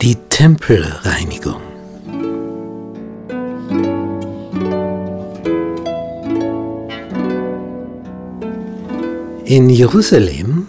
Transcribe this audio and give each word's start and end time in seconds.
Die 0.00 0.16
Tempelreinigung. 0.28 1.60
In 9.44 9.68
Jerusalem 9.68 10.68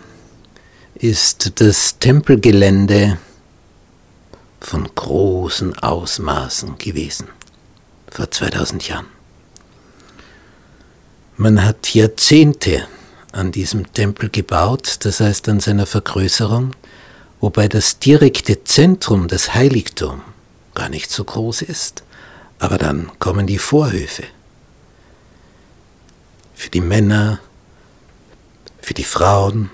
ist 0.94 1.60
das 1.62 1.98
Tempelgelände 2.00 3.18
von 4.60 4.88
großen 4.94 5.80
Ausmaßen 5.80 6.78
gewesen, 6.78 7.30
vor 8.12 8.30
2000 8.30 8.88
Jahren. 8.88 9.23
Man 11.36 11.65
hat 11.65 11.96
Jahrzehnte 11.96 12.87
an 13.32 13.51
diesem 13.51 13.91
Tempel 13.91 14.29
gebaut, 14.29 14.97
das 15.00 15.19
heißt 15.19 15.50
an 15.50 15.60
seiner 15.60 15.87
Vergrößerung, 15.87 16.75
wobei 17.39 17.68
das 17.68 17.97
direkte 17.97 18.64
Zentrum, 18.64 19.28
das 19.28 19.55
Heiligtum, 19.55 20.21
gar 20.75 20.89
nicht 20.89 21.10
so 21.10 21.24
groß 21.24 21.64
ist. 21.64 22.04
Aber 22.60 22.77
dann 22.77 23.11
kommen 23.18 23.47
die 23.47 23.57
Vorhöfe. 23.57 24.24
Für 26.54 26.69
die 26.69 26.82
Männer, 26.82 27.39
für 28.79 28.93
die 28.93 29.04
Frauen, 29.04 29.71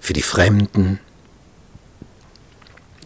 für 0.00 0.12
die 0.12 0.22
Fremden. 0.22 1.00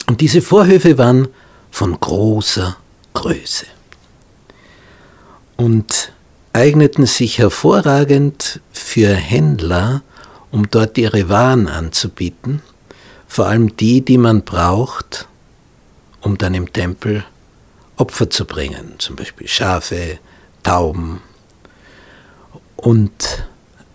Und 0.06 0.20
diese 0.20 0.42
Vorhöfe 0.42 0.98
waren 0.98 1.28
von 1.70 1.98
großer 1.98 2.76
Größe 3.14 3.66
und 5.56 6.12
eigneten 6.56 7.06
sich 7.06 7.38
hervorragend 7.38 8.60
für 8.72 9.14
Händler, 9.14 10.02
um 10.50 10.68
dort 10.70 10.98
ihre 10.98 11.28
Waren 11.28 11.68
anzubieten 11.68 12.62
vor 13.26 13.48
allem 13.48 13.76
die, 13.76 14.00
die 14.00 14.18
man 14.18 14.42
braucht, 14.44 15.28
um 16.22 16.38
dann 16.38 16.54
im 16.54 16.72
Tempel 16.72 17.24
Opfer 17.96 18.30
zu 18.30 18.44
bringen, 18.44 18.94
zum 18.98 19.16
Beispiel 19.16 19.48
Schafe, 19.48 20.18
Tauben 20.62 21.20
und 22.76 23.46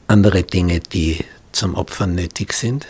andere 0.08 0.44
Dinge, 0.44 0.80
die 0.80 1.26
zum 1.52 1.76
Opfern 1.76 2.16
nötig 2.16 2.54
sind. 2.54 2.86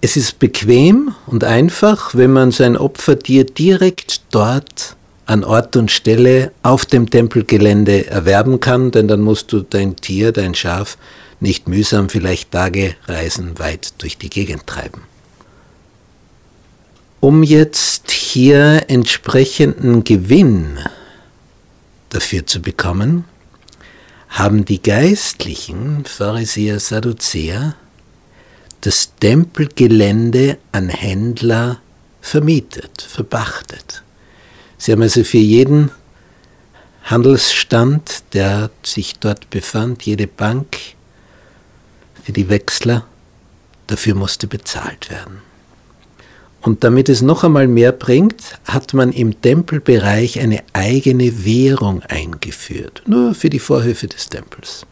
Es 0.00 0.16
ist 0.16 0.38
bequem 0.38 1.14
und 1.26 1.44
einfach, 1.44 2.14
wenn 2.14 2.32
man 2.32 2.52
sein 2.52 2.76
Opfertier 2.76 3.44
direkt 3.44 4.22
dort 4.32 4.96
an 5.26 5.44
Ort 5.44 5.76
und 5.76 5.90
Stelle 5.90 6.52
auf 6.62 6.86
dem 6.86 7.10
Tempelgelände 7.10 8.06
erwerben 8.06 8.60
kann, 8.60 8.90
denn 8.90 9.08
dann 9.08 9.20
musst 9.20 9.52
du 9.52 9.60
dein 9.60 9.96
Tier, 9.96 10.32
dein 10.32 10.54
Schaf, 10.54 10.98
nicht 11.40 11.68
mühsam 11.68 12.08
vielleicht 12.08 12.50
Tage 12.52 12.94
Reisen 13.06 13.58
weit 13.58 13.94
durch 13.98 14.18
die 14.18 14.30
Gegend 14.30 14.66
treiben. 14.66 15.02
Um 17.20 17.42
jetzt 17.42 18.10
hier 18.10 18.84
entsprechenden 18.88 20.04
Gewinn 20.04 20.78
dafür 22.10 22.46
zu 22.46 22.60
bekommen, 22.60 23.24
haben 24.28 24.64
die 24.64 24.82
Geistlichen, 24.82 26.04
Pharisäer, 26.04 26.80
Sadduzäer, 26.80 27.76
das 28.82 29.12
Tempelgelände 29.20 30.58
an 30.72 30.88
Händler 30.88 31.80
vermietet, 32.20 33.00
verbachtet. 33.00 34.03
Sie 34.78 34.92
haben 34.92 35.02
also 35.02 35.24
für 35.24 35.38
jeden 35.38 35.90
Handelsstand, 37.04 38.24
der 38.32 38.70
sich 38.82 39.18
dort 39.18 39.50
befand, 39.50 40.02
jede 40.02 40.26
Bank, 40.26 40.78
für 42.22 42.32
die 42.32 42.48
Wechsler, 42.48 43.04
dafür 43.86 44.14
musste 44.14 44.46
bezahlt 44.46 45.10
werden. 45.10 45.42
Und 46.62 46.82
damit 46.82 47.10
es 47.10 47.20
noch 47.20 47.44
einmal 47.44 47.68
mehr 47.68 47.92
bringt, 47.92 48.58
hat 48.64 48.94
man 48.94 49.12
im 49.12 49.38
Tempelbereich 49.42 50.40
eine 50.40 50.62
eigene 50.72 51.44
Währung 51.44 52.02
eingeführt, 52.04 53.02
nur 53.06 53.34
für 53.34 53.50
die 53.50 53.58
Vorhöfe 53.58 54.06
des 54.06 54.30
Tempels. 54.30 54.86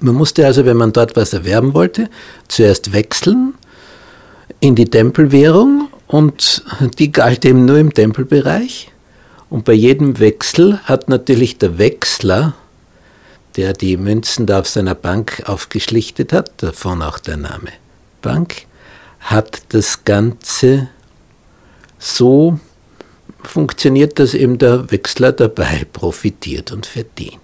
Man 0.00 0.14
musste 0.14 0.46
also, 0.46 0.64
wenn 0.64 0.78
man 0.78 0.94
dort 0.94 1.14
was 1.14 1.34
erwerben 1.34 1.74
wollte, 1.74 2.08
zuerst 2.48 2.94
wechseln 2.94 3.52
in 4.60 4.74
die 4.74 4.86
Tempelwährung 4.86 5.85
und 6.06 6.64
die 6.98 7.12
galt 7.12 7.44
eben 7.44 7.64
nur 7.64 7.78
im 7.78 7.92
Tempelbereich. 7.92 8.90
Und 9.48 9.64
bei 9.64 9.72
jedem 9.72 10.18
Wechsel 10.18 10.78
hat 10.84 11.08
natürlich 11.08 11.58
der 11.58 11.78
Wechsler 11.78 12.54
der 13.56 13.72
die 13.72 13.96
Münzen 13.96 14.46
da 14.46 14.60
auf 14.60 14.68
seiner 14.68 14.94
Bank 14.94 15.42
aufgeschlichtet 15.46 16.32
hat, 16.32 16.62
davon 16.62 17.02
auch 17.02 17.18
der 17.18 17.36
Name 17.36 17.72
Bank, 18.22 18.66
hat 19.20 19.62
das 19.70 20.04
Ganze 20.04 20.88
so 21.98 22.60
funktioniert, 23.42 24.18
dass 24.18 24.34
eben 24.34 24.58
der 24.58 24.90
Wechsler 24.90 25.32
dabei 25.32 25.86
profitiert 25.92 26.70
und 26.70 26.86
verdient. 26.86 27.40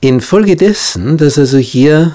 Infolgedessen, 0.00 1.16
dass 1.16 1.38
also 1.38 1.58
hier 1.58 2.14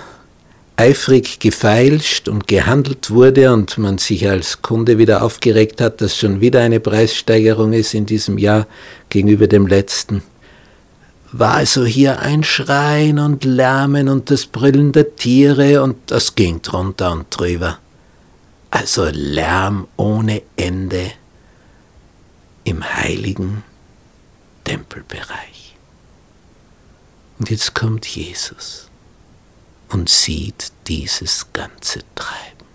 eifrig 0.79 1.41
gefeilscht 1.41 2.29
und 2.29 2.47
gehandelt 2.47 3.11
wurde 3.11 3.51
und 3.51 3.77
man 3.77 3.97
sich 3.97 4.29
als 4.29 4.61
Kunde 4.61 4.97
wieder 4.97 5.23
aufgeregt 5.23 5.81
hat, 5.81 5.99
dass 5.99 6.15
schon 6.15 6.39
wieder 6.39 6.61
eine 6.61 6.79
Preissteigerung 6.79 7.73
ist 7.73 7.93
in 7.93 8.05
diesem 8.05 8.37
Jahr 8.37 8.65
gegenüber 9.09 9.47
dem 9.47 9.67
letzten, 9.67 10.23
war 11.33 11.55
also 11.55 11.83
hier 11.83 12.21
ein 12.21 12.45
Schreien 12.45 13.19
und 13.19 13.43
Lärmen 13.43 14.07
und 14.07 14.31
das 14.31 14.45
Brüllen 14.45 14.93
der 14.93 15.17
Tiere 15.17 15.83
und 15.83 15.97
das 16.05 16.35
ging 16.35 16.61
drunter 16.61 17.11
und 17.11 17.25
drüber. 17.29 17.77
Also 18.71 19.05
Lärm 19.11 19.85
ohne 19.97 20.43
Ende 20.55 21.11
im 22.63 22.85
heiligen 22.85 23.63
Tempelbereich. 24.63 25.75
Und 27.37 27.49
jetzt 27.49 27.75
kommt 27.75 28.07
Jesus 28.07 28.88
und 29.89 30.09
sieht 30.09 30.71
dieses 30.87 31.47
ganze 31.53 32.01
Treiben. 32.15 32.65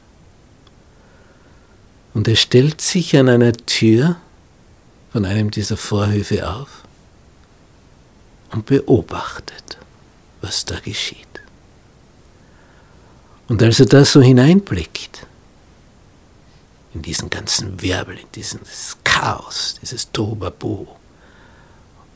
Und 2.12 2.28
er 2.28 2.36
stellt 2.36 2.80
sich 2.80 3.16
an 3.16 3.28
einer 3.28 3.52
Tür 3.52 4.16
von 5.12 5.25
einem 5.25 5.50
dieser 5.50 5.76
Vorhöfe 5.76 6.48
auf 6.48 6.84
und 8.52 8.66
beobachtet, 8.66 9.78
was 10.41 10.64
da 10.64 10.78
geschieht. 10.80 11.26
Und 13.48 13.62
als 13.62 13.81
er 13.81 13.86
da 13.86 14.04
so 14.04 14.22
hineinblickt, 14.22 15.26
in 16.94 17.02
diesen 17.02 17.28
ganzen 17.31 17.82
Wirbel, 17.82 18.19
in 18.19 18.26
dieses 18.34 18.96
Chaos, 19.02 19.76
dieses 19.82 20.10
Tobabu, 20.12 20.86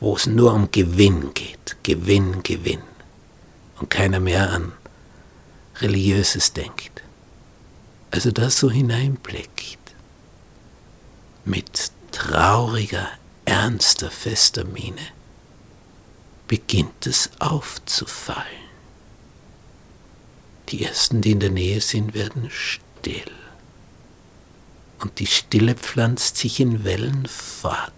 wo 0.00 0.15
es 0.15 0.26
nur 0.26 0.54
um 0.54 0.70
Gewinn 0.70 1.34
geht, 1.34 1.76
Gewinn, 1.82 2.42
Gewinn, 2.44 2.82
und 3.80 3.91
keiner 3.91 4.20
mehr 4.20 4.50
an 4.50 4.72
Religiöses 5.81 6.53
denkt. 6.53 7.03
Also 8.11 8.31
da 8.31 8.50
so 8.50 8.71
hineinblickt, 8.71 9.78
mit 11.44 11.93
trauriger, 12.11 13.09
ernster, 13.44 14.11
fester 14.11 14.65
Miene, 14.65 15.06
beginnt 16.47 17.06
es 17.06 17.31
aufzufallen. 17.39 18.69
Die 20.71 20.84
ersten, 20.84 21.21
die 21.21 21.33
in 21.33 21.41
der 21.41 21.50
Nähe 21.50 21.81
sind, 21.81 22.15
werden 22.15 22.50
still. 22.50 23.33
Und 25.00 25.19
die 25.19 25.27
Stille 25.27 25.75
pflanzt 25.75 26.37
sich 26.37 26.60
in 26.60 26.84
Wellen 26.84 27.27
fort, 27.27 27.93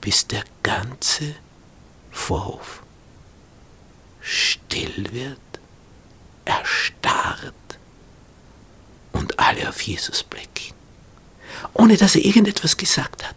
bis 0.00 0.26
der 0.26 0.44
ganze 0.62 1.34
Vorhof 2.10 2.82
still 4.20 5.12
wird, 5.12 5.38
erstarrt. 6.44 7.54
Und 9.12 9.38
alle 9.38 9.68
auf 9.68 9.80
Jesus 9.80 10.22
blicken, 10.22 10.74
ohne 11.72 11.96
dass 11.96 12.16
er 12.16 12.24
irgendetwas 12.24 12.76
gesagt 12.76 13.24
hat 13.24 13.36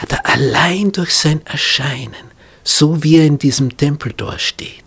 hat 0.00 0.12
er 0.12 0.26
allein 0.26 0.92
durch 0.92 1.14
sein 1.14 1.44
Erscheinen, 1.44 2.30
so 2.64 3.02
wie 3.02 3.18
er 3.18 3.26
in 3.26 3.38
diesem 3.38 3.76
Tempeltor 3.76 4.38
steht, 4.38 4.84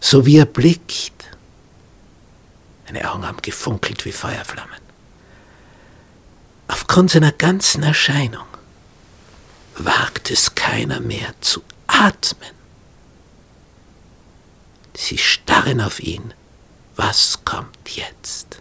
so 0.00 0.26
wie 0.26 0.36
er 0.36 0.44
blickt, 0.44 1.12
seine 2.86 3.10
Augen 3.10 3.26
haben 3.26 3.40
gefunkelt 3.40 4.04
wie 4.04 4.12
Feuerflammen, 4.12 4.80
aufgrund 6.68 7.10
seiner 7.10 7.32
ganzen 7.32 7.82
Erscheinung 7.82 8.44
wagt 9.76 10.30
es 10.30 10.54
keiner 10.54 11.00
mehr 11.00 11.32
zu 11.40 11.62
atmen. 11.86 12.59
Sie 14.96 15.18
starren 15.18 15.80
auf 15.80 16.00
ihn. 16.00 16.34
Was 16.96 17.44
kommt 17.44 17.96
jetzt? 17.96 18.60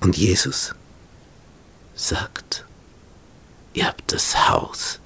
Und 0.00 0.16
Jesus 0.16 0.74
sagt, 1.94 2.64
ihr 3.72 3.86
habt 3.86 4.12
das 4.12 4.48
Haus 4.48 5.00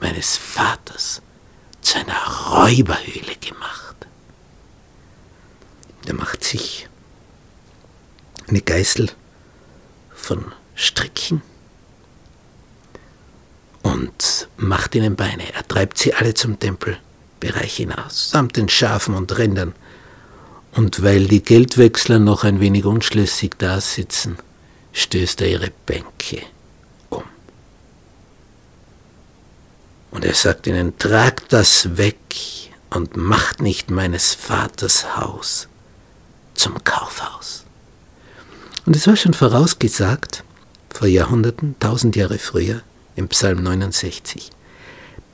meines 0.00 0.36
Vaters 0.36 1.22
zu 1.80 1.98
einer 1.98 2.26
Räuberhöhle 2.50 3.36
gemacht. 3.36 3.96
Er 6.06 6.14
macht 6.14 6.42
sich 6.42 6.88
eine 8.48 8.60
Geißel 8.60 9.10
von 10.14 10.52
Stricken 10.74 11.42
und 13.82 14.48
macht 14.56 14.94
ihnen 14.94 15.16
Beine. 15.16 15.52
Er 15.52 15.66
treibt 15.66 15.98
sie 15.98 16.14
alle 16.14 16.34
zum 16.34 16.58
Tempelbereich 17.46 17.76
hinaus, 17.76 18.30
samt 18.30 18.56
den 18.56 18.68
Schafen 18.68 19.14
und 19.14 19.36
Rindern. 19.38 19.74
Und 20.72 21.02
weil 21.02 21.26
die 21.26 21.42
Geldwechsler 21.42 22.18
noch 22.18 22.44
ein 22.44 22.60
wenig 22.60 22.84
unschlüssig 22.84 23.54
da 23.58 23.80
sitzen, 23.80 24.36
stößt 24.92 25.40
er 25.40 25.48
ihre 25.48 25.72
Bänke 25.86 26.42
um. 27.08 27.22
Und 30.10 30.24
er 30.24 30.34
sagt 30.34 30.66
ihnen, 30.66 30.98
tragt 30.98 31.52
das 31.52 31.96
weg 31.96 32.18
und 32.90 33.16
macht 33.16 33.62
nicht 33.62 33.90
meines 33.90 34.34
Vaters 34.34 35.16
Haus 35.16 35.68
zum 36.54 36.82
Kaufhaus. 36.84 37.64
Und 38.84 38.94
es 38.96 39.06
war 39.06 39.16
schon 39.16 39.34
vorausgesagt, 39.34 40.44
vor 40.90 41.08
Jahrhunderten, 41.08 41.76
tausend 41.80 42.16
Jahre 42.16 42.38
früher, 42.38 42.82
im 43.16 43.28
Psalm 43.28 43.62
69. 43.62 44.50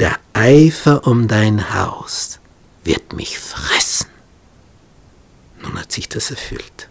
Der 0.02 0.18
Eifer 0.32 1.06
um 1.06 1.28
dein 1.28 1.74
Haus 1.74 2.40
wird 2.82 3.12
mich 3.12 3.38
fressen. 3.38 4.08
Nun 5.60 5.78
hat 5.78 5.92
sich 5.92 6.08
das 6.08 6.32
erfüllt. 6.32 6.88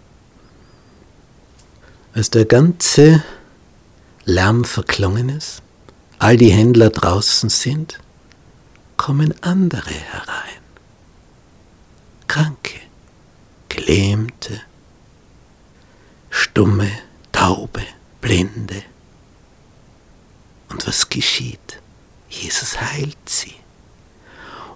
Als 2.14 2.30
der 2.30 2.46
ganze 2.46 3.22
Lärm 4.24 4.64
verklungen 4.64 5.28
ist, 5.28 5.62
all 6.20 6.38
die 6.38 6.52
Händler 6.54 6.90
draußen 6.90 7.50
sind, 7.50 8.00
kommen 8.96 9.34
andere 9.42 9.90
herein. 9.90 10.62
Kranke, 12.30 12.80
Gelähmte, 13.68 14.62
Stumme, 16.30 16.90
Taube, 17.34 17.84
Blinde. 18.22 18.84
Und 20.70 20.88
was 20.88 21.10
geschieht? 21.10 21.82
Jesus 22.32 22.82
heilt 22.82 23.18
sie. 23.30 23.54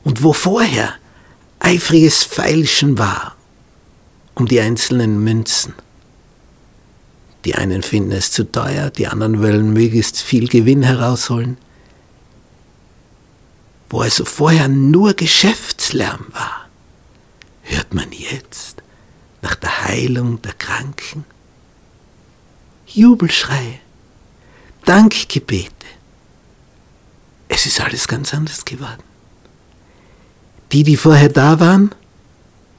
Und 0.04 0.22
wo 0.22 0.34
vorher 0.34 0.94
eifriges 1.60 2.24
Feilschen 2.24 2.98
war 3.00 3.36
um 4.36 4.46
die 4.48 4.60
einzelnen 4.60 5.24
Münzen, 5.24 5.74
die 7.46 7.56
einen 7.56 7.84
finden 7.84 8.12
es 8.12 8.31
zu 8.31 8.52
teuer, 8.52 8.90
die 8.90 9.07
anderen 9.07 9.42
wollen 9.42 9.72
möglichst 9.72 10.22
viel 10.22 10.50
Gewinn 10.50 10.84
herausholen, 10.84 11.57
wo 13.90 14.01
also 14.01 14.25
vorher 14.25 14.68
nur 14.68 15.13
Geschäftslärm 15.13 16.25
war, 16.31 16.69
hört 17.62 17.94
man 17.94 18.12
jetzt 18.12 18.84
nach 19.42 19.56
der 19.56 19.86
Heilung 19.86 20.42
der 20.42 20.54
Kranken 20.54 21.24
Jubelschreie, 22.88 23.80
Dankgebete. 24.86 25.75
Es 27.56 27.66
ist 27.66 27.80
alles 27.80 28.10
ganz 28.10 28.34
anders 28.34 28.66
geworden. 28.66 29.02
Die, 30.74 30.84
die 30.84 30.98
vorher 30.98 31.30
da 31.30 31.57
waren, 31.62 31.96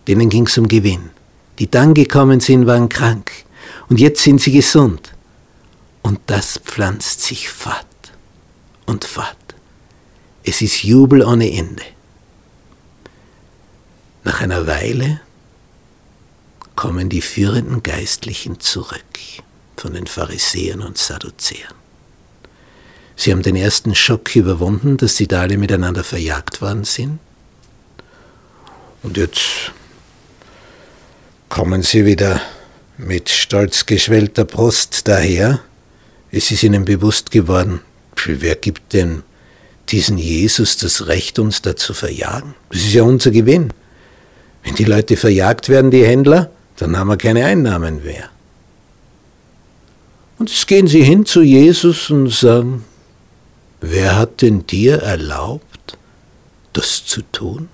denen 0.06 0.28
ging 0.28 0.46
es 0.46 0.58
um 0.58 0.68
Gewinn. 0.68 1.08
Die 1.58 1.70
dann 1.70 1.94
gekommen 1.94 2.40
sind, 2.40 2.66
waren 2.66 2.90
krank. 2.90 3.32
Und 3.88 3.98
jetzt 3.98 4.22
sind 4.22 4.38
sie 4.38 4.52
gesund. 4.52 5.14
Und 6.02 6.20
das 6.26 6.58
pflanzt 6.58 7.22
sich 7.22 7.48
fort 7.48 7.86
und 8.84 9.06
fort. 9.06 9.54
Es 10.44 10.60
ist 10.60 10.82
Jubel 10.82 11.22
ohne 11.22 11.50
Ende. 11.50 11.82
Nach 14.24 14.42
einer 14.42 14.66
Weile 14.66 15.22
kommen 16.74 17.08
die 17.08 17.22
führenden 17.22 17.82
Geistlichen 17.82 18.60
zurück 18.60 19.00
von 19.78 19.94
den 19.94 20.06
Pharisäern 20.06 20.82
und 20.82 20.98
Sadduzäern. 20.98 21.85
Sie 23.26 23.32
haben 23.32 23.42
den 23.42 23.56
ersten 23.56 23.96
Schock 23.96 24.36
überwunden, 24.36 24.98
dass 24.98 25.16
sie 25.16 25.26
da 25.26 25.40
alle 25.40 25.58
miteinander 25.58 26.04
verjagt 26.04 26.62
worden 26.62 26.84
sind. 26.84 27.18
Und 29.02 29.16
jetzt 29.16 29.72
kommen 31.48 31.82
sie 31.82 32.06
wieder 32.06 32.40
mit 32.96 33.28
stolz 33.28 33.84
geschwellter 33.84 34.44
Brust 34.44 35.08
daher. 35.08 35.58
Es 36.30 36.52
ist 36.52 36.62
ihnen 36.62 36.84
bewusst 36.84 37.32
geworden, 37.32 37.80
wer 38.26 38.54
gibt 38.54 38.92
denn 38.92 39.24
diesen 39.88 40.18
Jesus 40.18 40.76
das 40.76 41.08
Recht, 41.08 41.40
uns 41.40 41.62
da 41.62 41.74
zu 41.74 41.94
verjagen? 41.94 42.54
Das 42.70 42.82
ist 42.82 42.92
ja 42.92 43.02
unser 43.02 43.32
Gewinn. 43.32 43.72
Wenn 44.62 44.76
die 44.76 44.84
Leute 44.84 45.16
verjagt 45.16 45.68
werden, 45.68 45.90
die 45.90 46.06
Händler, 46.06 46.52
dann 46.76 46.96
haben 46.96 47.08
wir 47.08 47.16
keine 47.16 47.44
Einnahmen 47.44 48.04
mehr. 48.04 48.30
Und 50.38 50.48
jetzt 50.48 50.68
gehen 50.68 50.86
sie 50.86 51.02
hin 51.02 51.26
zu 51.26 51.42
Jesus 51.42 52.08
und 52.08 52.32
sagen, 52.32 52.84
wer 53.80 54.16
hat 54.16 54.42
denn 54.42 54.66
dir 54.66 55.02
erlaubt, 55.02 55.98
das 56.72 57.04
zu 57.04 57.22
tun, 57.22 57.68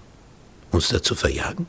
uns 0.71 0.89
da 0.89 1.03
zu 1.03 1.15
verjagen? 1.15 1.67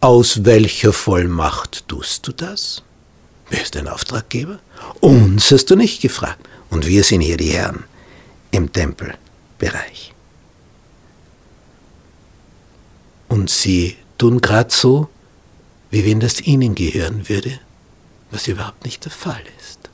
Aus 0.00 0.44
welcher 0.44 0.92
Vollmacht 0.92 1.86
tust 1.88 2.26
du 2.26 2.32
das? 2.32 2.82
Wer 3.50 3.62
ist 3.62 3.74
dein 3.74 3.88
Auftraggeber? 3.88 4.58
Uns 5.00 5.50
hast 5.50 5.66
du 5.66 5.76
nicht 5.76 6.00
gefragt. 6.00 6.48
Und 6.70 6.86
wir 6.86 7.04
sind 7.04 7.20
hier 7.20 7.36
die 7.36 7.50
Herren 7.50 7.84
im 8.50 8.72
Tempelbereich. 8.72 10.14
Und 13.28 13.50
sie 13.50 13.96
tun 14.18 14.40
gerade 14.40 14.72
so, 14.72 15.08
wie 15.90 16.04
wenn 16.04 16.20
das 16.20 16.40
ihnen 16.40 16.74
gehören 16.74 17.28
würde, 17.28 17.60
was 18.30 18.48
überhaupt 18.48 18.84
nicht 18.84 19.04
der 19.04 19.12
Fall 19.12 19.42
ist. 19.60 19.90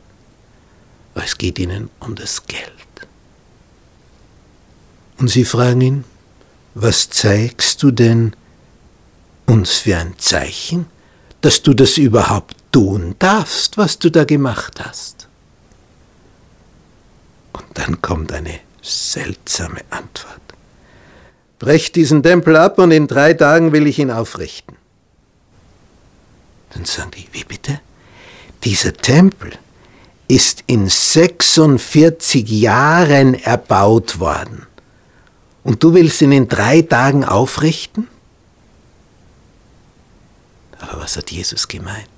Aber 1.14 1.24
es 1.24 1.36
geht 1.36 1.58
ihnen 1.58 1.90
um 1.98 2.14
das 2.14 2.46
Geld. 2.46 2.72
Und 5.18 5.28
sie 5.28 5.44
fragen 5.44 5.80
ihn, 5.80 6.04
was 6.74 7.10
zeigst 7.10 7.82
du 7.82 7.90
denn 7.90 8.34
uns 9.46 9.78
für 9.78 9.96
ein 9.96 10.14
Zeichen, 10.18 10.86
dass 11.40 11.62
du 11.62 11.74
das 11.74 11.98
überhaupt 11.98 12.56
tun 12.72 13.16
darfst, 13.18 13.76
was 13.78 13.98
du 13.98 14.10
da 14.10 14.24
gemacht 14.24 14.80
hast? 14.84 15.28
Und 17.52 17.66
dann 17.74 18.00
kommt 18.00 18.32
eine 18.32 18.60
seltsame 18.82 19.80
Antwort. 19.90 20.40
Brech 21.58 21.90
diesen 21.90 22.22
Tempel 22.22 22.56
ab 22.56 22.78
und 22.78 22.92
in 22.92 23.08
drei 23.08 23.34
Tagen 23.34 23.72
will 23.72 23.86
ich 23.88 23.98
ihn 23.98 24.12
aufrichten. 24.12 24.76
Dann 26.70 26.84
sagen 26.84 27.10
die, 27.16 27.26
wie 27.32 27.44
bitte? 27.44 27.80
Dieser 28.62 28.92
Tempel 28.92 29.52
ist 30.28 30.62
in 30.66 30.88
46 30.88 32.48
Jahren 32.48 33.34
erbaut 33.34 34.20
worden. 34.20 34.66
Und 35.68 35.82
du 35.82 35.92
willst 35.92 36.22
ihn 36.22 36.32
in 36.32 36.48
drei 36.48 36.80
Tagen 36.80 37.26
aufrichten? 37.26 38.08
Aber 40.78 41.02
was 41.02 41.18
hat 41.18 41.30
Jesus 41.30 41.68
gemeint? 41.68 42.08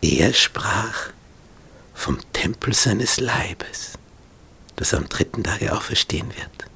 Er 0.00 0.32
sprach 0.34 1.10
vom 1.94 2.18
Tempel 2.32 2.74
seines 2.74 3.18
Leibes, 3.18 3.98
das 4.76 4.94
am 4.94 5.08
dritten 5.08 5.42
Tage 5.42 5.76
auferstehen 5.76 6.28
wird. 6.28 6.70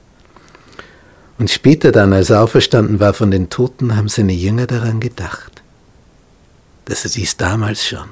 Und 1.39 1.49
später 1.49 1.93
dann, 1.93 2.13
als 2.13 2.31
er 2.31 2.43
auferstanden 2.43 2.99
war 2.99 3.15
von 3.15 3.31
den 3.31 3.51
Toten, 3.51 3.95
haben 3.95 4.09
seine 4.09 4.33
Jünger 4.33 4.67
daran 4.67 4.99
gedacht 4.99 5.63
dass 6.87 7.05
er 7.05 7.11
dies 7.11 7.37
damals 7.37 7.85
schon 7.85 8.09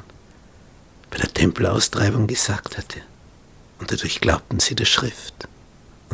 bei 1.10 1.18
der 1.18 1.32
Tempelaustreibung 1.32 2.26
gesagt 2.26 2.76
hatte. 2.76 3.00
Und 3.78 3.92
dadurch 3.92 4.20
glaubten 4.20 4.58
sie 4.58 4.74
der 4.74 4.84
Schrift 4.84 5.48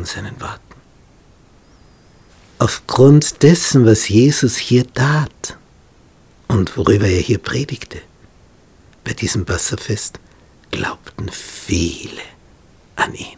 und 0.01 0.07
seinen 0.07 0.41
Worten. 0.41 0.59
Aufgrund 2.57 3.43
dessen, 3.43 3.85
was 3.85 4.09
Jesus 4.09 4.57
hier 4.57 4.91
tat 4.91 5.57
und 6.47 6.75
worüber 6.75 7.07
er 7.07 7.21
hier 7.21 7.37
predigte, 7.37 8.01
bei 9.03 9.13
diesem 9.13 9.47
Wasserfest, 9.47 10.19
glaubten 10.71 11.29
viele 11.29 12.23
an 12.95 13.13
ihn. 13.13 13.37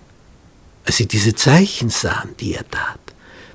Als 0.86 0.98
sie 0.98 1.06
diese 1.06 1.36
Zeichen 1.36 1.90
sahen, 1.90 2.36
die 2.40 2.54
er 2.54 2.70
tat, 2.70 3.00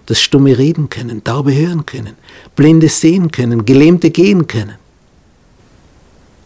dass 0.05 0.21
Stumme 0.21 0.59
reden 0.59 0.91
können, 0.91 1.25
Taube 1.25 1.55
hören 1.55 1.87
können, 1.87 2.17
Blinde 2.57 2.91
sehen 2.91 3.31
können, 3.31 3.65
Gelähmte 3.65 4.11
gehen 4.11 4.47
können, 4.47 4.77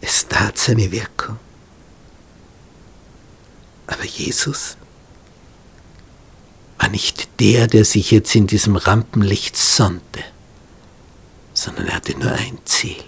es 0.00 0.28
tat 0.28 0.59
seine 0.59 0.92
Wirkung. 0.92 1.38
Aber 3.88 4.04
Jesus 4.04 4.76
war 6.83 6.89
nicht 6.89 7.29
der, 7.39 7.69
der 7.69 7.85
sich 7.85 8.11
jetzt 8.11 8.35
in 8.35 8.49
diesem 8.49 8.75
Rampenlicht 8.75 9.57
sonnte, 9.57 10.25
sondern 11.55 11.87
er 11.87 11.95
hatte 11.95 12.19
nur 12.19 12.33
ein 12.33 12.59
Ziel, 12.65 13.05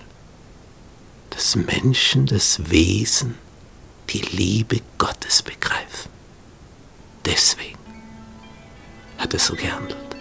dass 1.31 1.57
Menschen 1.57 2.27
das 2.27 2.71
Wesen, 2.71 3.35
die 4.11 4.21
Liebe 4.21 4.81
Gottes 4.97 5.43
begreifen. 5.43 6.11
deswegen 7.25 7.79
hat 9.19 9.33
er 9.33 9.41
so 9.41 9.55
gehandelt. 9.55 10.14